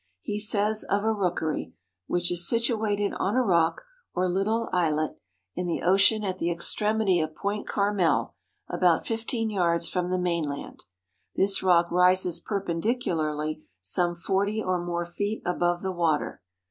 He 0.21 0.39
says 0.39 0.83
of 0.85 1.03
a 1.03 1.13
rookery 1.13 1.75
"which 2.07 2.31
is 2.31 2.49
situated 2.49 3.13
on 3.19 3.35
a 3.35 3.43
rock, 3.43 3.83
or 4.15 4.27
little 4.27 4.67
islet, 4.73 5.19
in 5.55 5.67
the 5.67 5.83
ocean 5.83 6.23
at 6.23 6.39
the 6.39 6.49
extremity 6.49 7.19
of 7.19 7.35
Point 7.35 7.67
Carmel, 7.67 8.33
about 8.67 9.05
fifteen 9.05 9.51
yards 9.51 9.87
from 9.87 10.09
the 10.09 10.17
mainland. 10.17 10.83
This 11.35 11.61
rock 11.61 11.91
rises 11.91 12.39
perpendicularly 12.39 13.63
some 13.79 14.15
forty 14.15 14.59
or 14.59 14.83
more 14.83 15.05
feet 15.05 15.43
above 15.45 15.83
the 15.83 15.91
water. 15.93 16.41